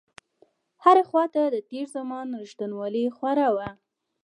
[0.83, 3.69] هره خواته د تېر زمان رښتينولۍ خوره وه.